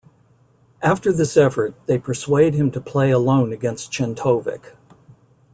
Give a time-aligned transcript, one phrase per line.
[0.81, 4.71] After this effort, they persuade him to play alone against Czentovic.